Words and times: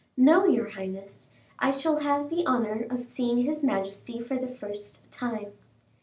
"No, 0.17 0.47
your 0.47 0.69
highness; 0.69 1.29
I 1.59 1.69
shall 1.69 1.97
have 1.99 2.31
the 2.31 2.43
honor 2.47 2.87
of 2.89 3.05
seeing 3.05 3.37
his 3.43 3.63
majesty 3.63 4.19
for 4.19 4.35
the 4.35 4.47
first 4.47 5.03
time." 5.11 5.53